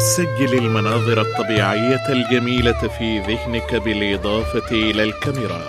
[0.00, 5.62] سجل المناظر الطبيعية الجميلة في ذهنك بالإضافة إلى الكاميرا.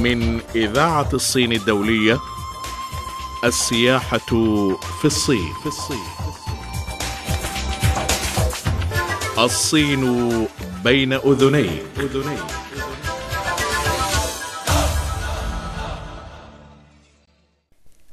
[0.00, 2.18] من إذاعة الصين الدولية
[3.44, 4.18] السياحة
[5.00, 5.52] في الصين.
[5.62, 6.06] في الصين.
[9.38, 10.46] الصين
[10.84, 11.82] بين أذنيك.
[11.98, 12.44] أذنيك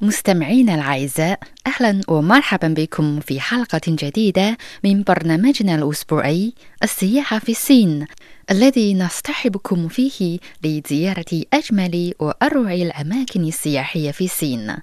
[0.02, 1.40] مستمعينا الأعزاء
[1.74, 8.08] أهلا ومرحبا بكم في حلقة جديدة من برنامجنا الأسبوعي السياحة في الصين
[8.52, 14.76] الذي نصطحبكم فيه لزيارة أجمل وأروع الأماكن السياحية في الصين.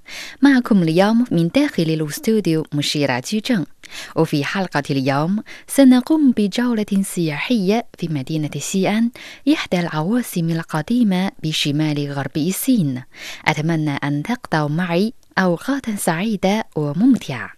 [0.43, 3.65] معكم اليوم من داخل الأستوديو مشيرة جيجن
[4.17, 9.11] وفي حلقة اليوم سنقوم بجولة سياحية في مدينة سيئان
[9.53, 13.03] إحدى العواصم القديمة بشمال غرب الصين.
[13.47, 17.51] أتمنى أن تقضوا معي أوقاتا سعيدة وممتعة.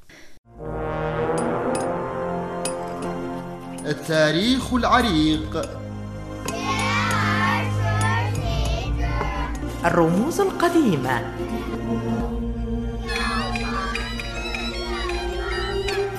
[3.86, 5.62] التاريخ العريق.
[9.84, 11.34] الرموز القديمة.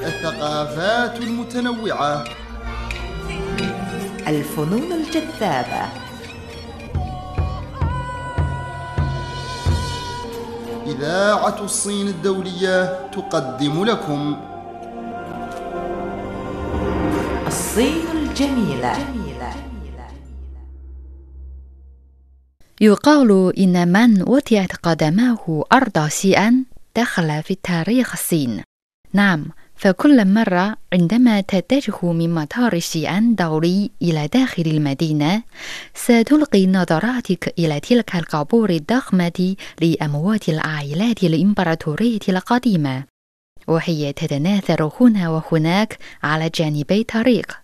[0.02, 2.24] الثقافات المتنوعة.
[4.28, 6.03] الفنون الجذابة.
[11.04, 14.38] إذاعة الصين الدولية تقدم لكم.
[17.48, 18.94] الصين الجميلة.
[22.82, 26.66] يقال إن من وطئت قدماه أرض سيئان
[26.96, 28.64] دخل في تاريخ الصين.
[29.14, 29.46] نعم
[29.84, 35.44] فكل مرة عندما تتجه من مطار سيئان دولي إلى داخل المدينة
[35.94, 43.04] ستلقي نظراتك إلى تلك القبور الضخمة لأموات العائلات الإمبراطورية القديمة.
[43.68, 47.60] وهي تتناثر هنا وهناك على جانبي الطريق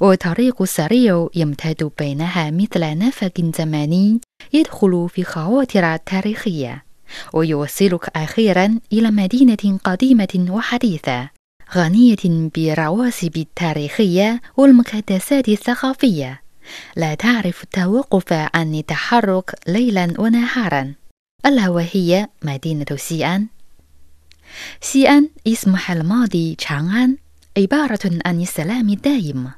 [0.00, 4.20] وطريق سريع يمتد بينها مثل نفق زمني
[4.52, 6.84] يدخل في خواطر تاريخية
[7.32, 11.41] ويوصلك أخيرا إلى مدينة قديمة وحديثة.
[11.74, 16.42] غنية بالرواسب التاريخية والمقدسات الثقافية.
[16.96, 20.94] لا تعرف التوقف عن التحرك ليلا ونهارا.
[21.46, 23.46] ألا وهي مدينة سيئان
[24.80, 27.16] سيئان اسمها الماضي تشانغان
[27.58, 29.50] عبارة عن السلام الدائم.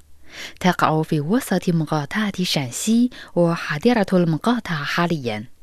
[0.60, 5.53] تقع في وسط مقاطعة شانسي وحاضرة المقاطعة حاليا.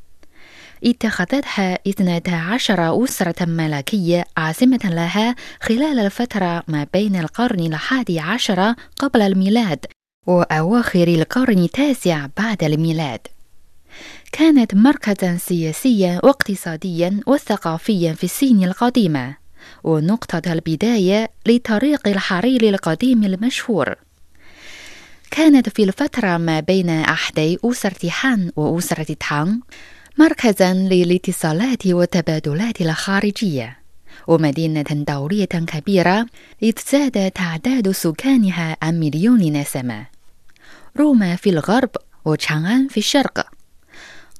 [0.83, 9.85] اتخذتها 12 أسرة ملكية عاصمة لها خلال الفترة ما بين القرن الحادي عشر قبل الميلاد
[10.27, 13.19] وأواخر القرن التاسع بعد الميلاد.
[14.31, 19.35] كانت مركزا سياسيا واقتصاديا وثقافيا في الصين القديمة
[19.83, 23.95] ونقطة البداية لطريق الحرير القديم المشهور.
[25.31, 29.53] كانت في الفترة ما بين أحدي أسرة حان وأسرة تانغ
[30.21, 33.77] مركزا للاتصالات والتبادلات الخارجية
[34.27, 36.25] ومدينة دولية كبيرة
[36.91, 40.05] زاد تعداد سكانها عن مليون نسمة.
[40.99, 41.89] روما في الغرب
[42.25, 43.47] وشانغان في الشرق.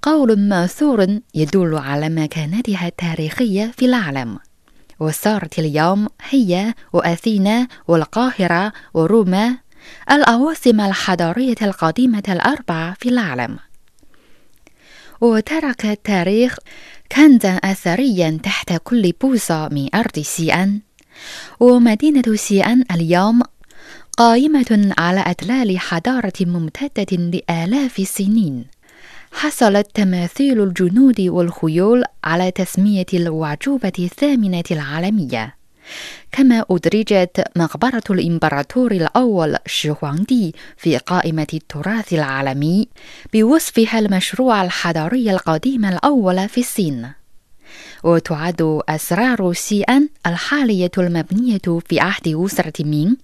[0.01, 4.39] قول مأثور يدل على مكانتها التاريخية في العالم.
[4.99, 9.57] وصارت اليوم هي وأثينا والقاهرة وروما
[10.11, 13.70] العواصم الحضارية القديمة الأربعة في العالم.
[15.21, 16.57] وترك التاريخ
[17.11, 20.79] كنزا أثريا تحت كل بوصة من أرض سيئان
[21.59, 23.41] ومدينة سيئان اليوم
[24.17, 28.65] قائمة على أتلال حضارة ممتدة لآلاف السنين.
[29.31, 35.60] حصلت تماثيل الجنود والخيول على تسمية الوعجوبة الثامنة العالمية.
[36.31, 42.87] كما أدرجت مقبرة الإمبراطور الأول شي هوانغدي في قائمة التراث العالمي
[43.33, 47.11] بوصفها المشروع الحضاري القديم الأول في الصين
[48.03, 53.17] وتعد أسرار سيئان الحالية المبنية في عهد أسرة مين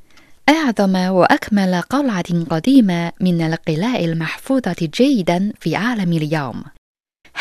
[0.49, 6.63] أعظم وأكمل قلعة قديمة من القلاع المحفوظة جيدا في عالم اليوم.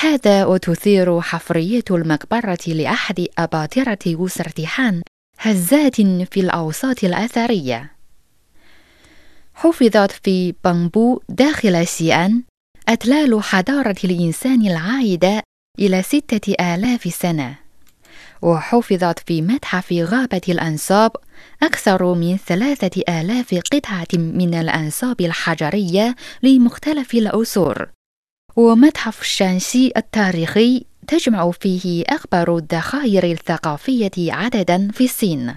[0.01, 5.03] هذا وتثير حفرية المقبرة لأحد أباطرة أسرة حان
[5.39, 7.93] هزات في الأوساط الأثرية.
[9.55, 12.43] حفظت في بامبو داخل سيئان
[12.89, 15.43] أتلال حضارة الإنسان العائدة
[15.79, 17.59] إلى ستة آلاف سنة.
[18.43, 21.13] وحفظت في متحف غابة الأنصاب
[21.63, 27.89] أكثر من ثلاثة آلاف قطعة من الأنصاب الحجرية لمختلف العصور.
[28.57, 35.55] ومتحف الشانسي التاريخي تجمع فيه أكبر الذخائر الثقافية عددا في الصين.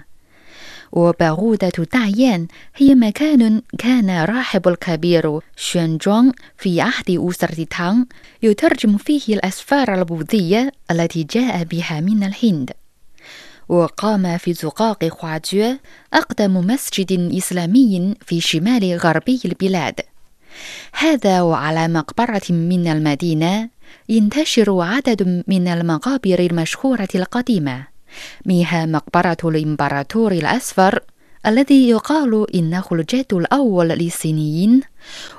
[0.92, 8.04] وباغودة دايان هي مكان كان الراهب الكبير شوانجوانغ في عهد أسرة تانغ
[8.42, 12.70] يترجم فيه الأسفار البوذية التي جاء بها من الهند.
[13.68, 15.76] وقام في زقاق خواجو
[16.14, 20.00] أقدم مسجد إسلامي في شمال غربي البلاد.
[20.92, 23.68] هذا وعلى مقبرة من المدينة
[24.08, 27.86] ينتشر عدد من المقابر المشهورة القديمة
[28.46, 31.00] منها مقبرة الإمبراطور الأصفر
[31.46, 34.80] الذي يقال إنه الجد الأول للصينيين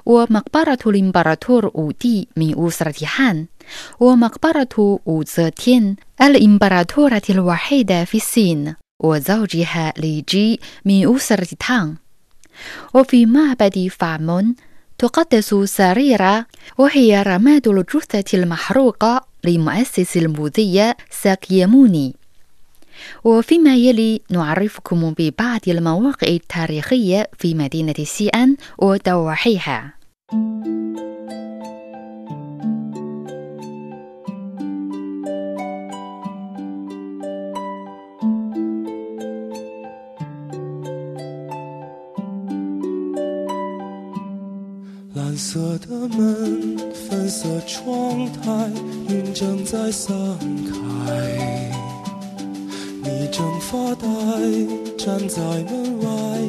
[0.06, 3.46] ومقبرة الإمبراطور أودي من أسرة هان
[4.00, 11.94] ومقبرة أوزتين الإمبراطورة الوحيدة في الصين وزوجها لي جي من أسرة تانغ
[12.94, 14.56] وفي معبد فامون
[15.02, 16.46] تقدس شريرة
[16.78, 22.16] وهي رماد الجثة المحروقة لمؤسس البوذية ساكياموني.
[23.24, 29.94] وفيما يلي نعرفكم ببعض المواقع التاريخية في مدينة سيئان ودواحيها
[45.42, 48.72] 色的门，粉色窗台，
[49.10, 50.72] 云正在散开。
[53.04, 54.08] 你正发呆，
[55.00, 56.40] 站在门外，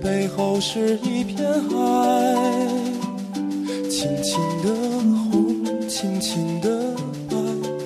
[0.00, 1.76] 背后是一片海。
[3.90, 4.72] 轻轻的
[5.32, 6.94] 红，轻轻的
[7.28, 7.36] 白，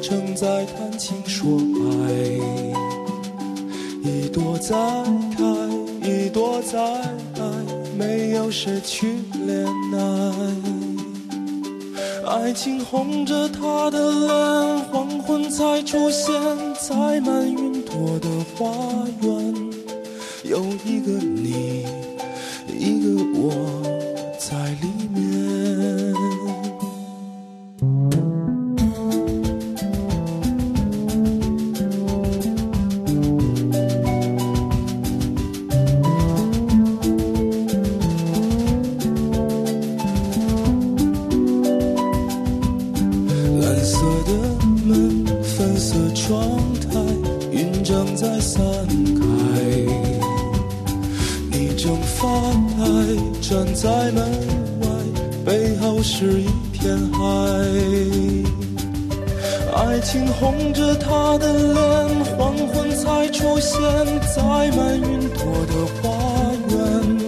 [0.02, 1.50] 正在谈情说
[1.88, 1.96] 爱。
[4.04, 4.76] 一朵在
[5.38, 5.42] 开，
[6.06, 6.78] 一朵在
[7.34, 7.42] 开，
[7.96, 9.16] 没有谁去
[12.50, 16.34] 爱情红着她的脸，黄昏才出现
[16.74, 19.54] 载满云朵的花园。
[20.42, 21.86] 有一个你，
[22.76, 23.79] 一个我
[53.40, 54.22] 站在门
[54.80, 54.86] 外，
[55.44, 57.18] 背后是一片海。
[59.72, 63.80] 爱情红着他的脸，黄昏才出现
[64.34, 65.72] 在满云朵的
[66.02, 66.08] 花
[66.70, 67.19] 园。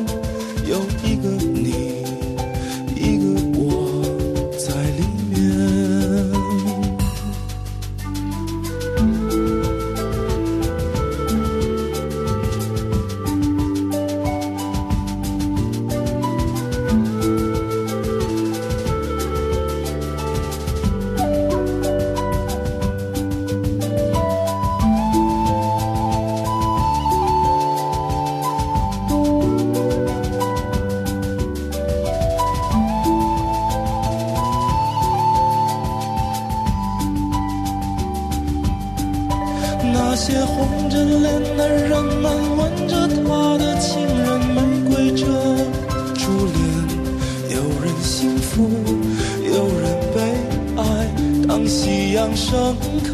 [51.52, 53.12] 当夕阳盛开，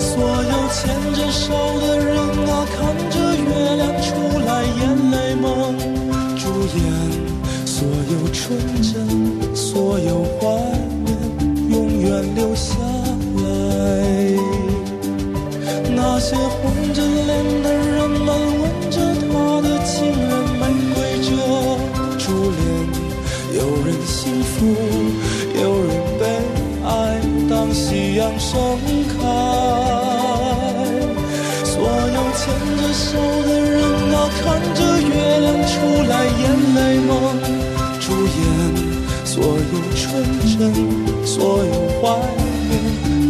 [0.00, 2.16] 所有牵着手的人
[2.48, 2.80] 啊，看
[3.10, 4.08] 着月亮出
[4.46, 4.80] 来，眼
[5.10, 5.76] 泪蒙
[6.38, 6.80] 住眼。
[7.66, 10.48] 所有纯真，所有怀
[11.04, 11.14] 念，
[11.68, 12.74] 永远留下
[13.36, 13.44] 来。
[15.94, 16.81] 那些回
[41.24, 42.18] 所有怀
[42.68, 42.72] 念，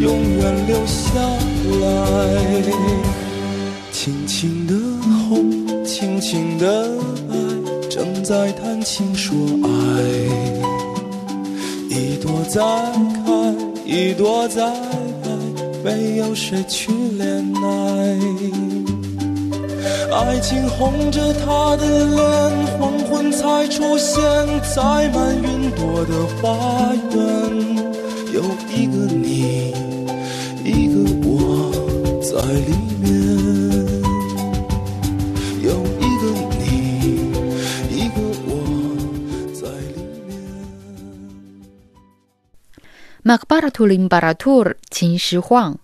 [0.01, 0.07] 永
[0.39, 1.03] 远留下
[1.81, 1.85] 来。
[3.91, 4.75] 轻轻的
[5.29, 6.89] 红，轻轻的
[7.29, 7.33] 白，
[7.89, 9.67] 正在谈情说爱。
[11.89, 12.61] 一朵在
[13.25, 13.31] 开，
[13.85, 14.73] 一朵在
[15.23, 15.31] 开，
[15.85, 18.19] 没有谁去怜爱。
[20.33, 21.35] 爱情红着
[21.77, 24.19] 的脸，黄昏才出现
[25.11, 27.15] 满云朵的花园。
[28.33, 29.75] 有一个你，
[30.65, 30.95] 一个
[31.29, 31.71] 我
[32.23, 33.05] 在里面。
[35.61, 35.71] 有
[36.01, 36.25] 一个
[36.57, 36.65] 你，
[37.91, 38.51] 一个我
[39.53, 40.33] 在里面。
[43.23, 45.79] Makbaratul Imbaratur，秦始皇。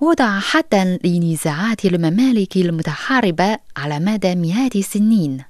[0.00, 5.44] وضع حدا لنزاعات الممالك المتحاربة على مدى مئات السنين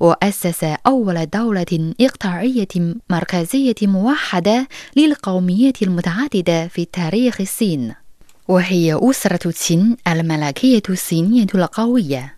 [0.00, 7.99] وأسس أول دولة إقطاعية مركزية موحدة للقوميات المتعددة في تاريخ الصين.
[8.50, 12.34] وهي أسرة تشين الملكية الصينية القوية.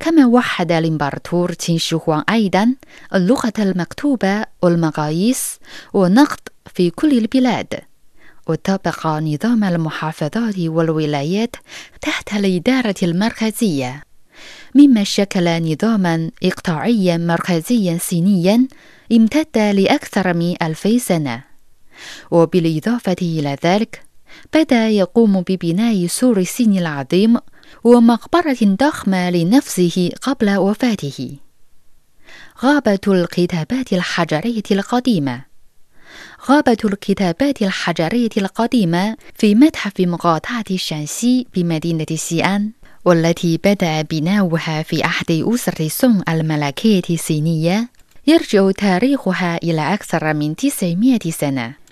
[0.00, 2.74] كما وحد الإمبراطور تين شوهوان أيضا
[3.14, 5.58] اللغة المكتوبة والمقاييس
[5.92, 6.40] والنقد
[6.74, 7.80] في كل البلاد.
[8.48, 11.56] وطبق نظام المحافظات والولايات
[12.00, 14.02] تحت الإدارة المركزية.
[14.74, 18.68] مما شكل نظاما إقطاعيا مركزيا صينيا
[19.12, 21.44] امتد لأكثر من ألفي سنة.
[22.30, 24.05] وبالإضافة إلى ذلك
[24.54, 27.36] بدأ يقوم ببناء سور الصين العظيم
[27.84, 31.36] ومقبرة ضخمة لنفسه قبل وفاته.
[32.64, 35.44] غابة الكتابات الحجرية القديمة.
[36.48, 42.70] غابة الكتابات الحجرية القديمة في متحف مقاطعة شانسي بمدينة سيئان
[43.04, 47.88] والتي بدأ بناؤها في عهد أسرة سونغ الملكية الصينية
[48.26, 51.85] يرجع تاريخها إلى أكثر من 900 سنة.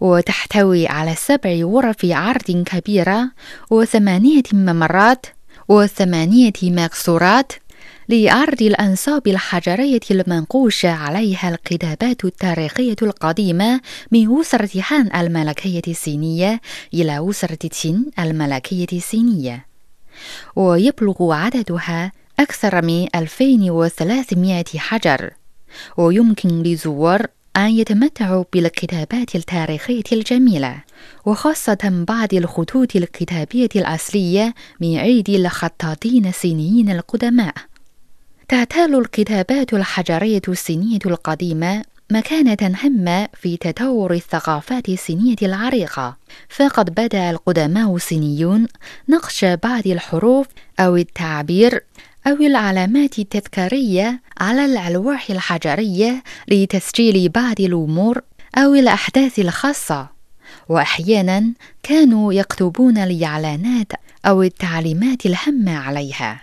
[0.00, 3.30] وتحتوي على سبع غرف عرض كبيرة
[3.70, 5.26] وثمانية ممرات
[5.68, 7.52] وثمانية مكسورات
[8.08, 13.80] لعرض الأنصاب الحجرية المنقوشة عليها الكتابات التاريخية القديمة
[14.12, 16.60] من أسرة هان الملكية الصينية
[16.94, 19.66] إلى أسرة تشين الملكية الصينية.
[20.56, 25.30] ويبلغ عددها أكثر من 2300 حجر.
[25.96, 27.26] ويمكن للزوار
[27.58, 30.82] أن يتمتعوا بالكتابات التاريخية الجميلة
[31.24, 37.54] وخاصة بعض الخطوط الكتابية الأصلية من أيدي الخطاطين الصينيين القدماء.
[38.48, 46.16] تعتال الكتابات الحجرية الصينية القديمة مكانة هامة في تطور الثقافات الصينية العريقة،
[46.48, 48.66] فقد بدأ القدماء الصينيون
[49.08, 50.46] نقش بعض الحروف
[50.80, 51.84] أو التعبير
[52.26, 58.20] أو العلامات التذكارية على الألواح الحجرية لتسجيل بعض الأمور
[58.58, 60.08] أو الأحداث الخاصة،
[60.68, 63.92] وأحيانا كانوا يكتبون الإعلانات
[64.26, 66.40] أو التعليمات الهامة عليها.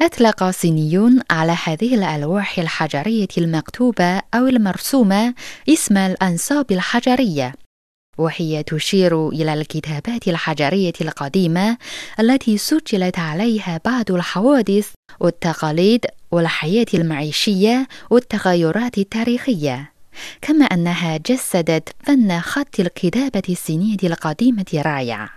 [0.00, 5.34] أطلق الصينيون على هذه الألواح الحجرية المكتوبة أو المرسومة
[5.68, 7.54] اسم الأنصاب الحجرية
[8.20, 11.76] وهي تشير إلى الكتابات الحجرية القديمة
[12.20, 19.92] التي سجلت عليها بعض الحوادث والتقاليد والحياة المعيشية والتغيرات التاريخية.
[20.42, 25.30] كما أنها جسدت فن خط الكتابة الصينية القديمة رائع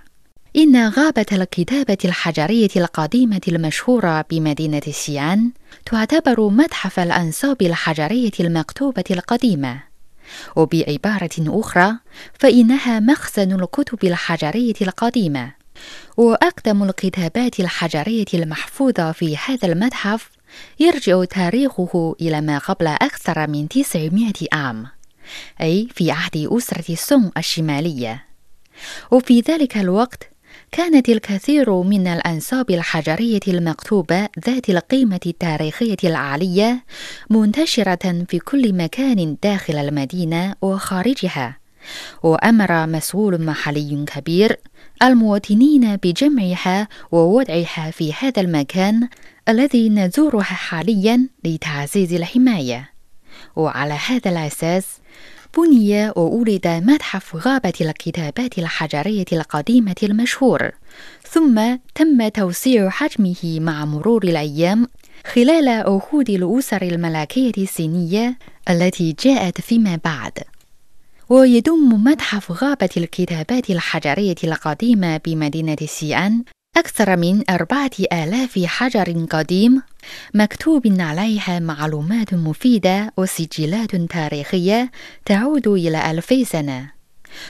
[0.55, 5.51] إن غابة الكتابة الحجرية القديمة المشهورة بمدينة سيان
[5.85, 9.92] تعتبر متحف الأنصاب الحجرية المكتوبة القديمة.
[10.55, 11.93] وبعبارة أخرى
[12.39, 15.51] فإنها مخزن الكتب الحجرية القديمة.
[16.17, 20.29] وأقدم الكتابات الحجرية المحفوظة في هذا المتحف
[20.79, 24.87] يرجع تاريخه إلى ما قبل أكثر من 900 عام
[25.61, 28.25] أي في عهد أسرة سونغ الشمالية.
[29.11, 30.32] وفي ذلك الوقت
[30.73, 36.83] كانت الكثير من الأنساب الحجرية المكتوبة ذات القيمة التاريخية العالية
[37.29, 41.57] منتشرة في كل مكان داخل المدينة وخارجها.
[42.23, 44.59] وأمر مسؤول محلي كبير
[45.03, 49.07] المواطنين بجمعها ووضعها في هذا المكان
[49.49, 52.89] الذي نزورها حاليا لتعزيز الحماية.
[53.55, 54.85] وعلى هذا الأساس
[55.57, 60.71] بني وولد متحف غابة الكتابات الحجرية القديمة المشهور.
[61.29, 64.87] ثم تم توسيع حجمه مع مرور الأيام
[65.25, 68.37] خلال عهود الأسر الملكية الصينية
[68.69, 70.31] التي جاءت فيما بعد.
[71.29, 76.43] ويضم متحف غابة الكتابات الحجرية القديمة بمدينة سيئان
[76.77, 79.81] أكثر من أربعة آلاف حجر قديم
[80.33, 84.91] مكتوب عليها معلومات مفيدة وسجلات تاريخية
[85.25, 86.91] تعود إلى ألفي سنة.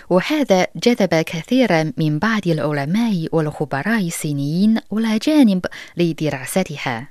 [0.10, 5.66] وهذا جذب كثيرا من بعض العلماء والخبراء الصينيين والأجانب
[5.98, 7.08] لدراستها.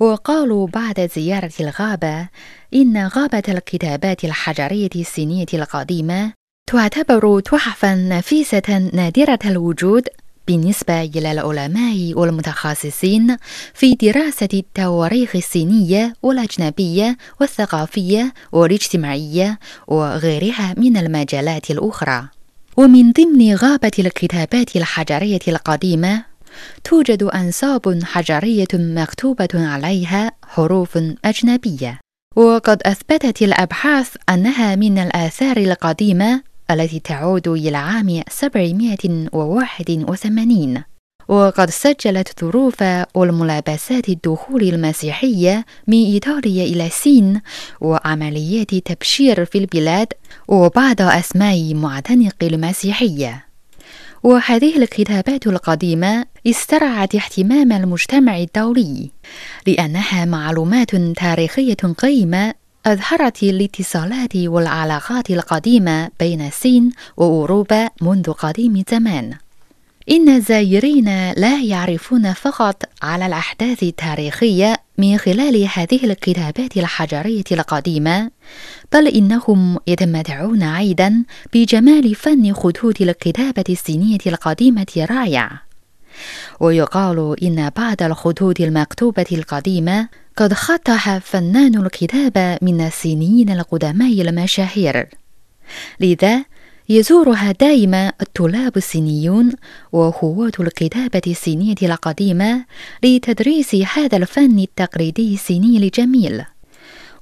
[0.00, 2.28] وقالوا بعد زيارة الغابة
[2.74, 6.32] إن غابة الكتابات الحجرية الصينية القديمة
[6.66, 10.08] تعتبر تحفا نفيسة نادرة الوجود
[10.48, 13.36] بالنسبة إلى العلماء والمتخصصين
[13.74, 22.28] في دراسة التواريخ الصينية والأجنبية والثقافية والاجتماعية وغيرها من المجالات الأخرى.
[22.76, 26.24] ومن ضمن غابة الكتابات الحجرية القديمة
[26.84, 32.00] توجد أنساب حجرية مكتوبة عليها حروف أجنبية،
[32.36, 40.82] وقد أثبتت الأبحاث أنها من الآثار القديمة التي تعود إلى عام 781
[41.28, 47.40] وقد سجلت ظروف والملابسات الدخول المسيحية من إيطاليا إلى الصين
[47.80, 50.12] وعمليات تبشير في البلاد
[50.48, 53.46] وبعض أسماء معتنق المسيحية.
[54.22, 59.10] وهذه الكتابات القديمة استرعت اهتمام المجتمع الدولي
[59.66, 62.54] لأنها معلومات تاريخية قيمة
[62.86, 69.34] أظهرت الاتصالات والعلاقات القديمة بين الصين وأوروبا منذ قديم زمان.
[70.10, 78.30] إن الزائرين لا يعرفون فقط على الأحداث التاريخية من خلال هذه الكتابات الحجرية القديمة،
[78.92, 85.50] بل إنهم يتمتعون أيضا بجمال فن خطوط الكتابة الصينية القديمة الرائع.
[86.60, 95.08] ويقال إن بعض الخطوط المكتوبة القديمة قد خطها فنان الكتابة من الصينيين القدماء المشاهير.
[96.00, 96.44] لذا
[96.88, 99.52] يزورها دائما الطلاب الصينيون
[99.92, 102.64] وهواة الكتابة الصينية القديمة
[103.04, 106.44] لتدريس هذا الفن التقليدي الصيني الجميل.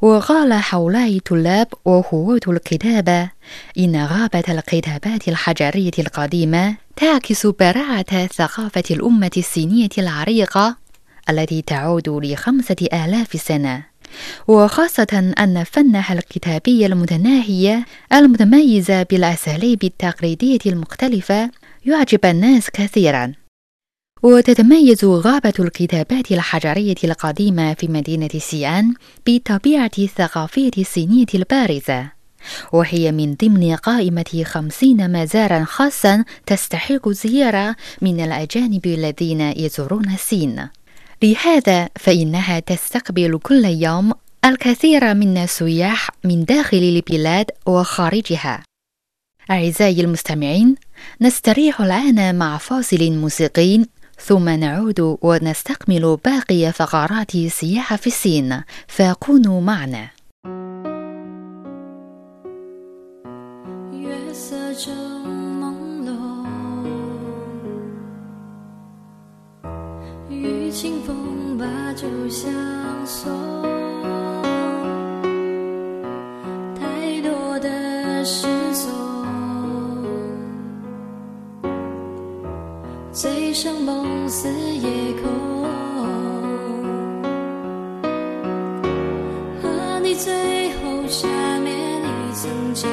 [0.03, 3.31] وقال هؤلاء الطلاب وهواة الكتابة
[3.79, 10.84] إن غابة الكتابات الحجرية القديمة تعكس براعة ثقافة الأمة الصينية العريقة
[11.31, 13.85] التي تعود لخمسة آلاف سنة.
[14.49, 21.51] وخاصة أن فنها الكتابي المتناهية المتميزة بالأساليب التقليدية المختلفة
[21.87, 23.33] يعجب الناس كثيرا.
[24.23, 28.95] وتتميز غابة الكتابات الحجرية القديمة في مدينة سيان
[29.27, 32.11] بالطبيعة الثقافية الصينية البارزة.
[32.73, 40.69] وهي من ضمن قائمة خمسين مزارا خاصا تستحق الزيارة من الأجانب الذين يزورون الصين.
[41.24, 44.14] لهذا فإنها تستقبل كل يوم
[44.46, 48.64] الكثير من السياح من داخل البلاد وخارجها.
[49.52, 50.76] أعزائي المستمعين،
[51.22, 53.86] نستريح الآن مع فاصل موسيقي
[54.20, 60.10] ثم نعود ونستكمل باقي فقرات السياحة في الصين، فكونوا معنا.
[63.92, 65.13] 月色正
[70.45, 72.53] 与清风把酒相
[73.07, 73.33] 送。
[76.79, 78.93] 太多的失踪，
[83.11, 85.65] 醉生梦死夜空。
[89.63, 92.91] 和你最后缠绵，你曾经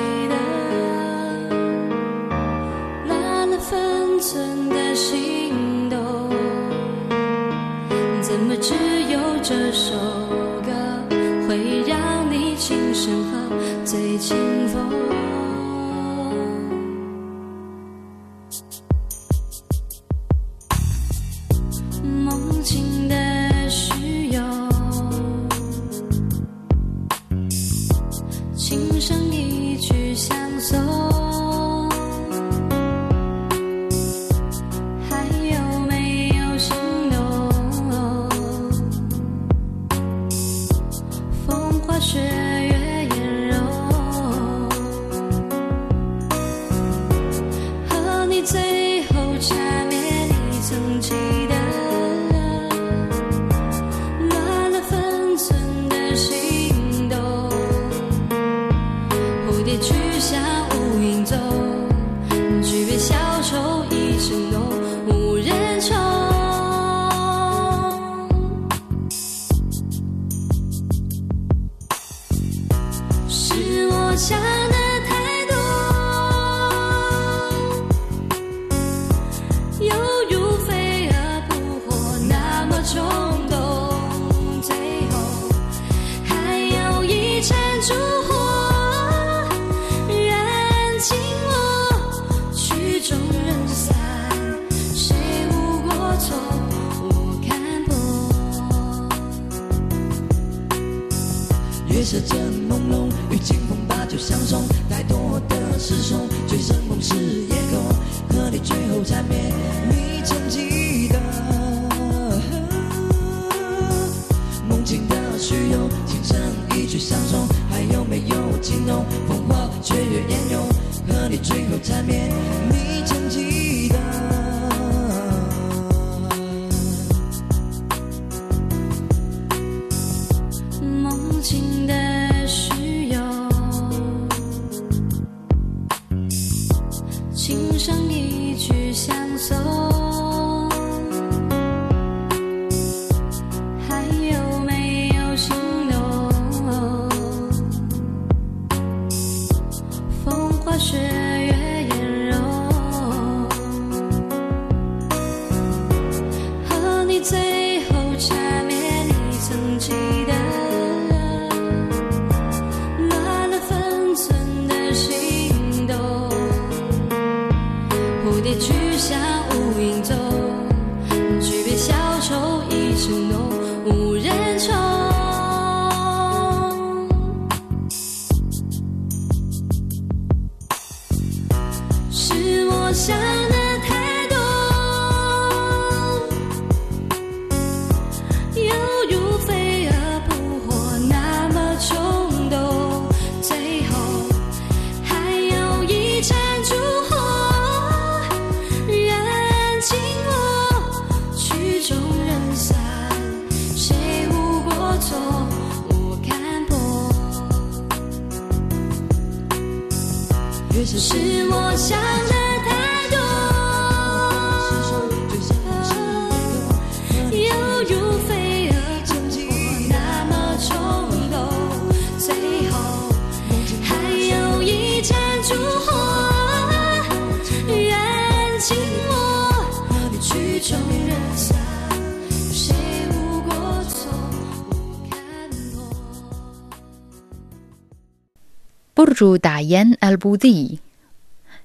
[239.21, 240.79] برج دعيان البوذي.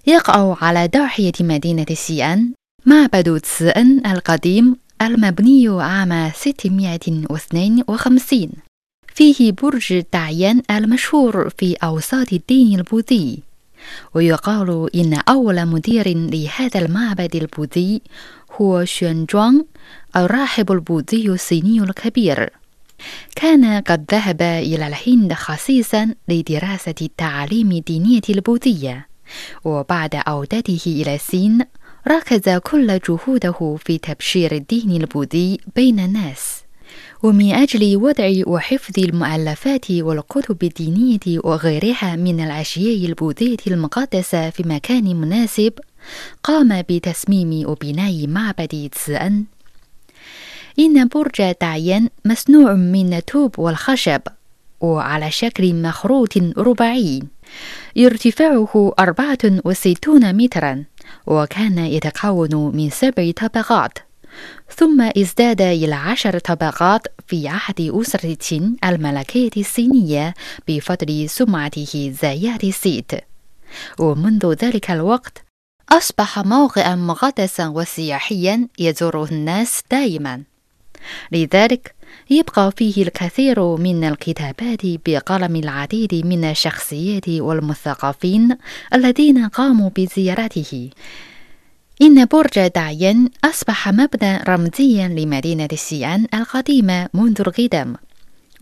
[0.07, 2.53] يقع على ضاحية مدينة سيئان
[2.87, 8.51] معبد تسئن القديم المبني عام 652
[9.15, 13.39] فيه برج دعيان المشهور في أوساط الدين البوذي.
[14.15, 18.03] ويقال إن أول مدير لهذا المعبد البوذي
[18.61, 19.61] هو شينجوانغ
[20.17, 22.51] الراهب البوذي الصيني الكبير.
[23.37, 29.09] كان قد ذهب إلى الهند خصيصا لدراسة التعاليم الدينية البوذية
[29.65, 31.61] وبعد عودته إلى الصين
[32.09, 36.63] ركز كل جهوده في تبشير الدين البوذي بين الناس.
[37.23, 45.73] ومن أجل وضع وحفظ المؤلفات والكتب الدينية وغيرها من الأشياء البوذية المقدسة في مكان مناسب
[46.43, 49.45] قام بتصميم وبناء معبد تسأن
[50.79, 54.21] إن برج دعيان مصنوع من الطوب والخشب
[54.81, 57.23] وعلى شكل مخروط رباعي.
[57.99, 60.85] ارتفاعه 64 مترا
[61.27, 63.99] وكان يتكون من سبع طبقات.
[64.77, 70.35] ثم ازداد إلى عشر طبقات في عهد أسرة الملكية الصينية
[70.69, 73.13] بفضل سمعته زايات السيت
[73.99, 75.45] ومنذ ذلك الوقت
[75.89, 80.43] أصبح موقعا مقدسا وسياحيا يزوره الناس دائما.
[81.33, 81.95] لذلك
[82.31, 88.57] يبقى فيه الكثير من الكتابات بقلم العديد من الشخصيات والمثقفين
[88.95, 90.91] الذين قاموا بزيارته.
[92.03, 97.95] إن برج دعيان أصبح مبنى رمزيا لمدينة سيئان القديمة منذ القدم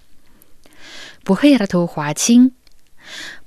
[1.29, 2.51] بحيرة خواتشين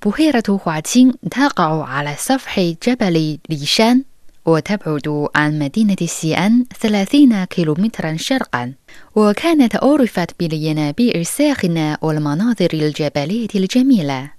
[0.06, 4.04] بحيرة خواتشين تقع على سفح جبل ليشان
[4.46, 8.74] وتبعد عن مدينة سيئان 30 كيلومترا شرقا
[9.16, 14.32] وكانت عرفت بالينابيع الساخنة والمناظر الجبلية الجميلة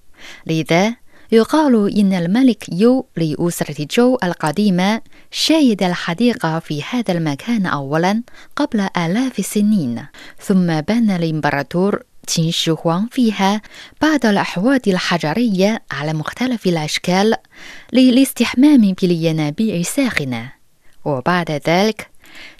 [0.47, 0.94] لذا
[1.33, 8.23] يقال إن الملك يو لأسرة جو القديمة شايد الحديقة في هذا المكان أولا
[8.57, 10.07] قبل آلاف السنين
[10.40, 13.62] ثم بنى الإمبراطور تشين شي هوانغ فيها
[14.02, 17.34] بعض الأحواض الحجرية على مختلف الأشكال
[17.92, 20.52] للاستحمام بالينابيع الساخنة.
[21.04, 22.10] وبعد ذلك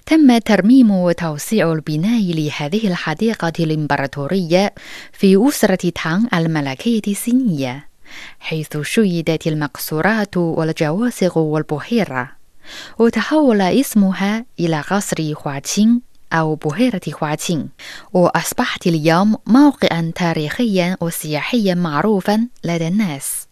[0.05, 4.73] تم ترميم وتوسيع البناء لهذه الحديقة الإمبراطورية
[5.13, 7.87] في أسرة تانغ الملكية الصينية
[8.39, 12.31] حيث شيدت المقصورات والجواسق والبحيرة
[12.99, 16.01] وتحول اسمها إلى قصر خواتشين
[16.33, 17.69] أو بحيرة خواتشين
[18.13, 23.47] وأصبحت اليوم موقعا تاريخيا وسياحيا معروفا لدى الناس.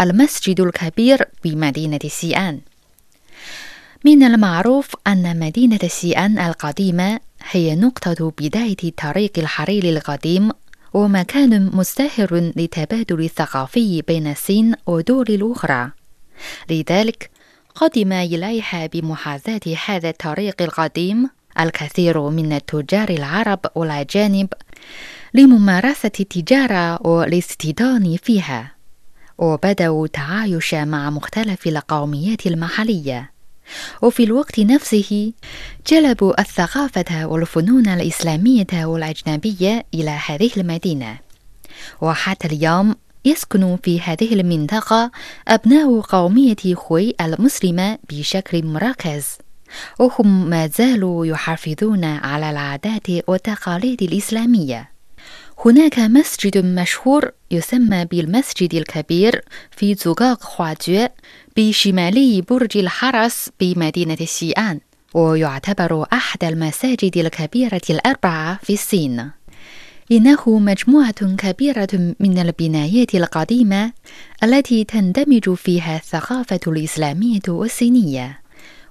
[0.00, 2.60] المسجد الكبير بمدينة سيئان.
[4.04, 7.20] من المعروف أن مدينة سيئان القديمة
[7.50, 10.50] هي نقطة بداية طريق الحرير القديم
[10.94, 15.90] ومكان مزدهر للتبادل الثقافي بين الصين والدول الأخرى.
[16.70, 17.30] لذلك
[17.74, 24.48] قدم إليها بمحاذاة هذا الطريق القديم الكثير من التجار العرب والأجانب
[25.34, 28.74] لممارسة التجارة والاستيطان فيها
[29.38, 33.30] وبدأوا التعايش مع مختلف القوميات المحلية.
[34.02, 35.32] وفي الوقت نفسه
[35.86, 41.18] جلبوا الثقافة والفنون الإسلامية والأجنبية إلى هذه المدينة.
[42.00, 45.10] وحتى اليوم يسكن في هذه المنطقة
[45.48, 49.24] أبناء قومية خوي المسلمة بشكل مركز.
[49.98, 54.94] وهم ما زالوا يحافظون على العادات والتقاليد الإسلامية.
[55.64, 61.06] هناك مسجد مشهور يسمى بالمسجد الكبير في زقاق خواجو
[61.56, 64.80] بشمالي برج الحرس بمدينة سيئان
[65.14, 69.30] ويعتبر أحد المساجد الكبيرة الأربعة في الصين.
[70.12, 73.92] إنه مجموعة كبيرة من البنايات القديمة
[74.42, 78.43] التي تندمج فيها الثقافة الإسلامية والصينية.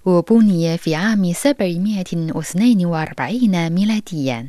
[0.05, 4.47] وبني في عام 742 ميلاديا.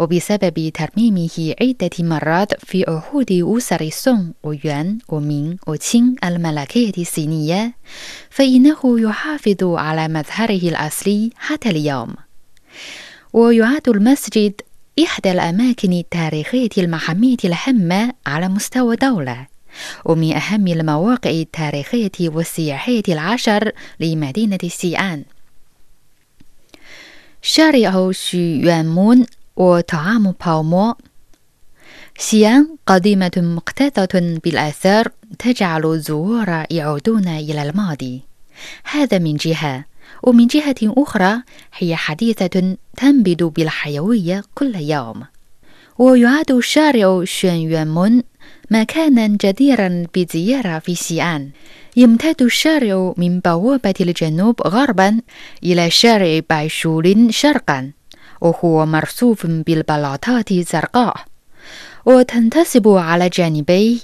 [0.00, 7.74] وبسبب ترميمه عدة مرات في عهود أسر سونغ ويوان ومين وتشين الملكية الصينية
[8.30, 12.14] فإنه يحافظ على مظهره الأصلي حتى اليوم.
[13.32, 14.60] ويعد المسجد
[15.04, 19.46] إحدى الأماكن التاريخية المحمية الهامة على مستوى الدولة.
[20.04, 25.24] ومن أهم المواقع التاريخية والسياحية العشر لمدينة سيئان
[27.42, 30.94] شارع شي يوانمون وطعام باومو.
[32.18, 38.22] سيان قديمة مكتظة بالآثار تجعل الزوار يعودون إلى الماضي.
[38.84, 39.84] هذا من جهة.
[40.22, 41.42] ومن جهة أخرى
[41.78, 45.22] هي حديثة تنبت بالحيوية كل يوم.
[45.98, 48.22] ويعد شارع شين يوانمون
[48.70, 51.50] مكانا جديرا بالزيارة في سيئان
[51.96, 55.20] يمتد الشارع من بوابة الجنوب غربا
[55.64, 57.90] إلى شارع بايشولين شرقا
[58.40, 61.16] وهو مرصوف بالبلاطات الزرقاء
[62.06, 63.98] وتنتصب على جانبيه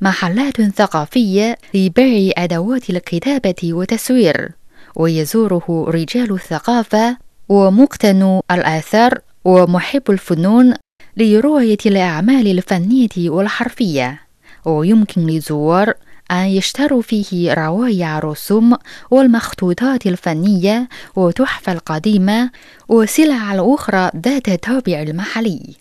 [0.00, 4.50] محلات ثقافية لبيع أدوات الكتابة والتصوير
[4.96, 7.16] ويزوره رجال الثقافة
[7.48, 10.74] ومقتنو الآثار ومحب الفنون
[11.18, 14.20] لرؤية الأعمال الفنية والحرفية.
[14.64, 15.94] ويمكن للزوار
[16.30, 18.76] أن يشتروا فيه روايع الرسوم
[19.10, 22.50] والمخطوطات الفنية وتحف القديمة
[22.88, 25.74] وسلع الأخرى ذات الطابع المحلي.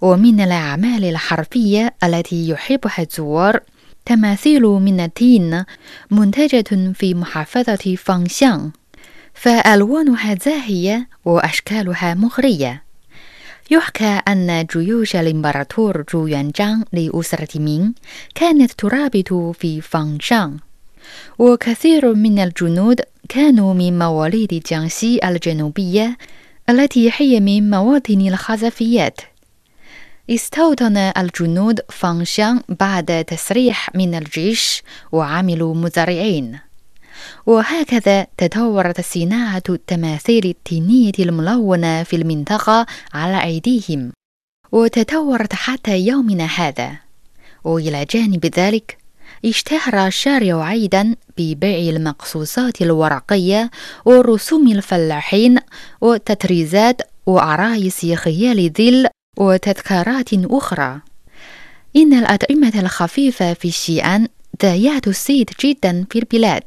[0.00, 3.60] ومن الأعمال الحرفية التي يحبها الزوار
[4.06, 5.64] تماثيل من التين
[6.10, 8.70] منتجة في محافظة فانشان
[9.34, 12.83] فألوانها زاهية وأشكالها مغرية.
[13.70, 17.94] يحكى أن جيوش الإمبراطور جو يانجان لأسرة مين
[18.34, 20.56] كانت ترابط في فانشان
[21.38, 26.16] وكثير من الجنود كانوا من مواليد جانسي الجنوبية
[26.70, 29.20] التي هي من مواطن الخزفيات.
[30.30, 36.58] استوطن الجنود فانشان بعد تسريح من الجيش وعملوا مزارعين.
[37.46, 44.12] وهكذا تطورت صناعة التماثيل التينية الملونة في المنطقة على أيديهم.
[44.72, 46.90] وتطورت حتى يومنا هذا.
[47.64, 48.98] وإلى جانب ذلك
[49.44, 53.70] اشتهر الشارع أيضا ببيع المقصوصات الورقية
[54.04, 55.58] ورسوم الفلاحين
[56.00, 59.06] وتطريزات وعرايس خيال ظل
[59.38, 61.00] وتذكارات أخرى.
[61.96, 64.28] إن الأطعمة الخفيفة في شيئان
[64.62, 66.62] ذات الصيت جدا في البلاد.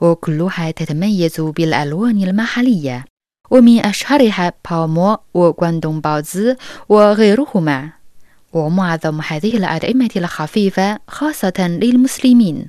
[0.00, 3.04] وكلها تتميز بالألوان المحلية.
[3.50, 6.56] ومن أشهرها باومو وغواندونغ باوزي
[6.88, 7.90] وغيرهما.
[8.52, 12.66] ومعظم هذه الأطعمة الخفيفة خاصة للمسلمين.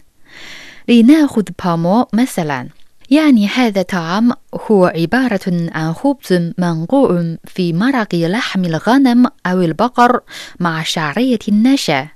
[0.87, 2.67] لنأخذ بامو مثلا.
[3.09, 4.31] يعني هذا الطعام
[4.71, 10.19] هو عبارة عن خبز منقوع في مرق لحم الغنم أو البقر
[10.59, 12.09] مع شعرية ناشفة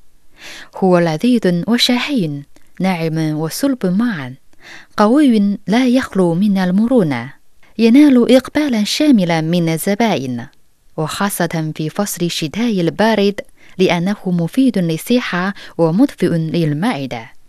[0.77, 2.41] هو لذيذ وشهي
[2.79, 4.40] ناعم وصلب معا.
[4.97, 7.33] قوي لا يخلو من المرونة.
[7.77, 10.45] ينال إقبالا شاملا من الزبائن
[10.97, 13.41] وخاصة في فصل الشتاء البارد
[13.77, 17.40] لأنه مفيد للصحة ومدفئ للمعدة.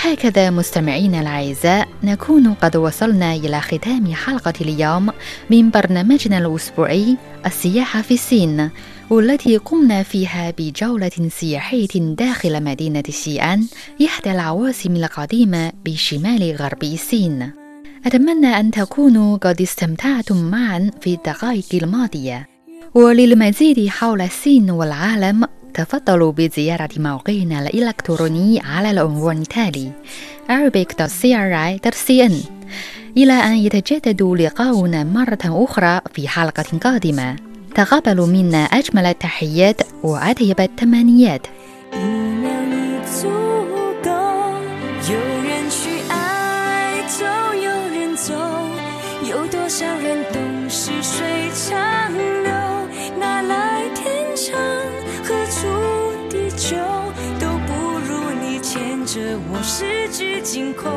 [0.00, 5.10] هكذا مستمعينا الأعزاء نكون قد وصلنا إلى ختام حلقة اليوم
[5.50, 8.70] من برنامجنا الأسبوعي السياحة في الصين
[9.10, 13.66] والتي قمنا فيها بجولة سياحية داخل مدينة شيئان
[14.04, 17.50] إحدى العواصم القديمة بشمال غرب الصين.
[18.06, 22.48] أتمنى أن تكونوا قد استمتعتم معا في الدقائق الماضية.
[22.94, 25.44] وللمزيد حول الصين والعالم
[25.78, 29.90] تفضلوا بزيارة موقعنا الإلكتروني على العنوان التالي
[30.50, 32.32] arabic.cri.cn
[33.16, 37.36] إلى أن يتجدد لقاؤنا مرة أخرى في حلقة قادمة.
[37.74, 41.46] تقبلوا منا أجمل التحيات وأطيب التمنيات.
[59.62, 60.88] 十指紧扣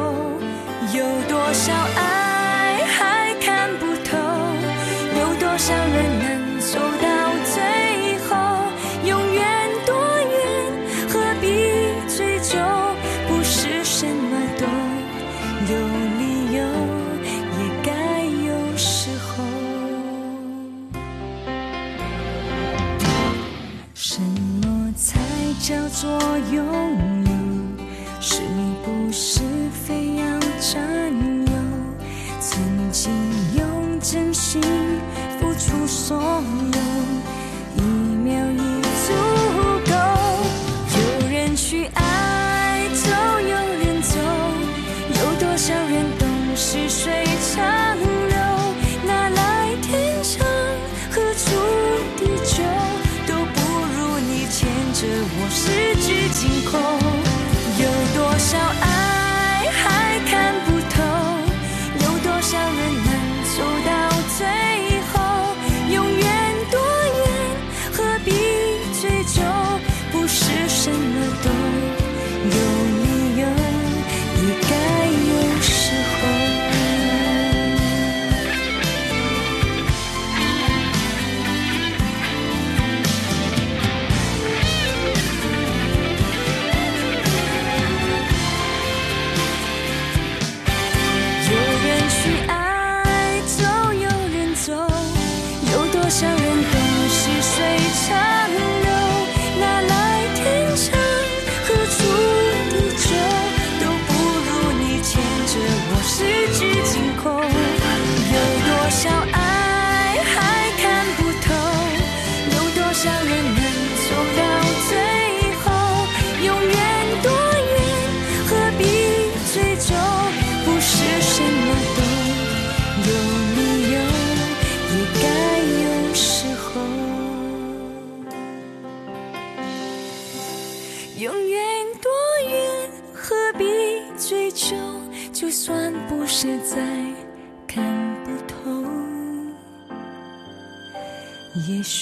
[0.93, 2.20] 有多少爱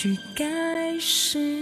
[0.01, 1.58] 许该是。